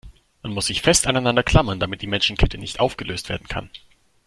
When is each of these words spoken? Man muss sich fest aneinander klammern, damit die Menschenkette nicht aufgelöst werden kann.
Man 0.41 0.51
muss 0.53 0.65
sich 0.65 0.81
fest 0.81 1.05
aneinander 1.05 1.43
klammern, 1.43 1.79
damit 1.79 2.01
die 2.01 2.07
Menschenkette 2.07 2.57
nicht 2.57 2.79
aufgelöst 2.79 3.29
werden 3.29 3.47
kann. 3.47 3.69